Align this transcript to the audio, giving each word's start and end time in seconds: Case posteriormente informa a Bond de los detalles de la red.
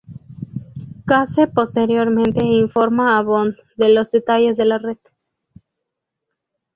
Case 1.05 1.45
posteriormente 1.45 2.43
informa 2.43 3.19
a 3.19 3.21
Bond 3.21 3.55
de 3.77 3.89
los 3.89 4.09
detalles 4.09 4.57
de 4.57 4.65
la 4.65 4.79
red. 4.79 4.97